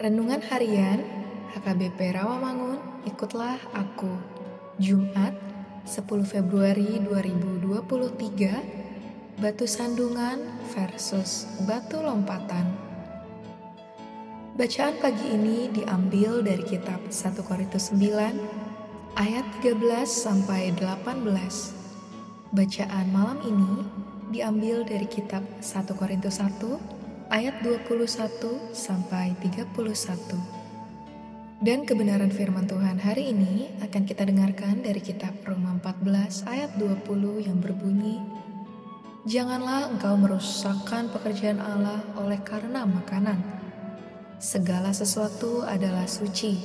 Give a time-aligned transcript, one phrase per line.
[0.00, 1.04] Renungan Harian
[1.52, 4.08] HKBP Rawamangun, ikutlah aku.
[4.80, 5.36] Jumat,
[5.84, 10.40] 10 Februari 2023, batu sandungan
[10.72, 12.64] versus batu lompatan.
[14.56, 21.28] Bacaan pagi ini diambil dari kitab 1 Korintus 9 ayat 13 sampai 18.
[22.56, 23.84] Bacaan malam ini
[24.32, 26.99] diambil dari kitab 1 Korintus 1
[27.30, 29.62] ayat 21 sampai 31.
[31.62, 37.46] Dan kebenaran firman Tuhan hari ini akan kita dengarkan dari kitab Roma 14 ayat 20
[37.46, 38.18] yang berbunyi,
[39.28, 43.36] Janganlah engkau merusakkan pekerjaan Allah oleh karena makanan.
[44.40, 46.56] Segala sesuatu adalah suci,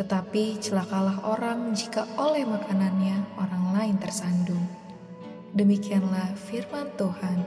[0.00, 4.64] tetapi celakalah orang jika oleh makanannya orang lain tersandung.
[5.52, 7.44] Demikianlah firman Tuhan.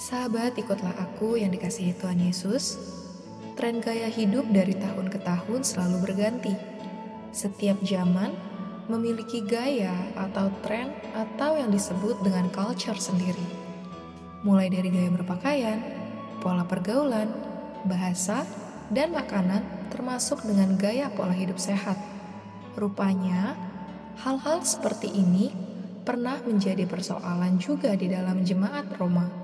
[0.00, 2.80] Sahabat, ikutlah aku yang dikasihi Tuhan Yesus.
[3.52, 6.56] Tren gaya hidup dari tahun ke tahun selalu berganti.
[7.36, 8.32] Setiap zaman
[8.88, 13.44] memiliki gaya atau tren atau yang disebut dengan culture sendiri.
[14.40, 15.84] Mulai dari gaya berpakaian,
[16.40, 17.28] pola pergaulan,
[17.84, 18.48] bahasa,
[18.88, 22.00] dan makanan termasuk dengan gaya pola hidup sehat.
[22.72, 23.52] Rupanya,
[24.24, 25.52] hal-hal seperti ini
[26.08, 29.39] pernah menjadi persoalan juga di dalam jemaat Roma.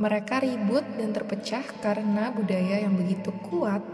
[0.00, 3.84] Mereka ribut dan terpecah karena budaya yang begitu kuat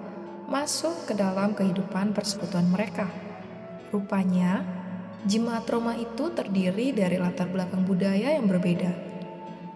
[0.47, 3.10] masuk ke dalam kehidupan persekutuan mereka.
[3.91, 4.62] Rupanya,
[5.26, 8.94] jemaat Roma itu terdiri dari latar belakang budaya yang berbeda.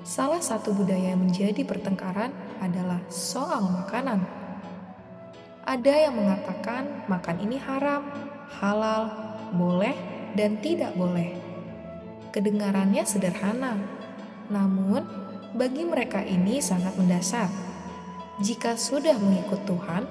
[0.06, 2.31] Salah satu budaya yang menjadi pertengkaran
[2.62, 4.22] adalah soal makanan.
[5.62, 8.03] Ada yang mengatakan makan ini haram,
[8.62, 9.11] halal,
[9.55, 9.94] boleh,
[10.38, 11.34] dan tidak boleh.
[12.34, 13.78] Kedengarannya sederhana,
[14.50, 15.22] namun
[15.52, 17.48] bagi mereka ini sangat mendasar.
[18.40, 20.08] Jika sudah mengikut Tuhan,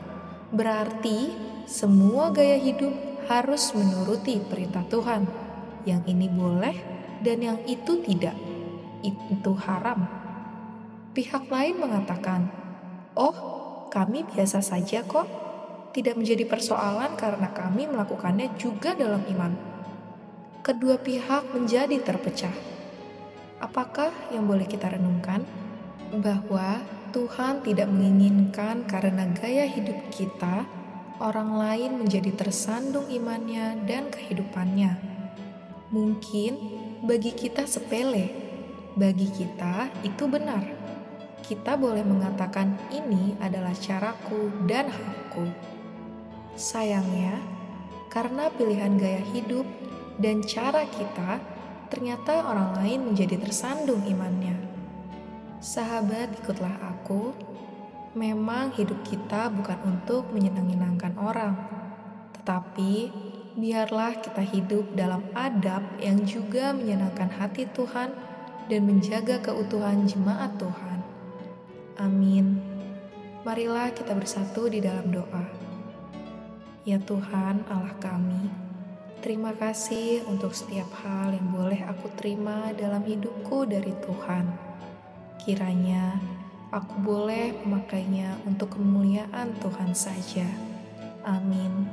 [0.54, 1.34] berarti
[1.66, 2.94] semua gaya hidup
[3.26, 5.26] harus menuruti perintah Tuhan.
[5.84, 6.76] Yang ini boleh
[7.26, 8.38] dan yang itu tidak.
[9.02, 10.06] Itu haram.
[11.18, 12.54] Pihak lain mengatakan,
[13.18, 13.36] "Oh,
[13.90, 15.26] kami biasa saja kok.
[15.92, 19.58] Tidak menjadi persoalan karena kami melakukannya juga dalam iman."
[20.62, 22.71] Kedua pihak menjadi terpecah
[23.62, 25.46] Apakah yang boleh kita renungkan?
[26.18, 26.82] Bahwa
[27.14, 30.66] Tuhan tidak menginginkan karena gaya hidup kita,
[31.22, 34.98] orang lain menjadi tersandung imannya dan kehidupannya.
[35.94, 36.52] Mungkin
[37.06, 38.34] bagi kita sepele,
[38.98, 40.66] bagi kita itu benar.
[41.46, 45.46] Kita boleh mengatakan ini adalah caraku dan hakku.
[46.58, 47.38] Sayangnya,
[48.10, 49.70] karena pilihan gaya hidup
[50.18, 51.61] dan cara kita
[51.92, 54.56] ternyata orang lain menjadi tersandung imannya.
[55.60, 57.36] Sahabat, ikutlah aku.
[58.16, 61.56] Memang hidup kita bukan untuk menyenang-senangkan orang,
[62.36, 63.12] tetapi
[63.56, 68.12] biarlah kita hidup dalam adab yang juga menyenangkan hati Tuhan
[68.68, 71.00] dan menjaga keutuhan jemaat Tuhan.
[72.00, 72.60] Amin.
[73.44, 75.46] Marilah kita bersatu di dalam doa.
[76.82, 78.50] Ya Tuhan, Allah kami,
[79.22, 84.50] Terima kasih untuk setiap hal yang boleh aku terima dalam hidupku dari Tuhan.
[85.38, 86.18] Kiranya
[86.74, 90.50] aku boleh memakainya untuk kemuliaan Tuhan saja.
[91.22, 91.86] Amin.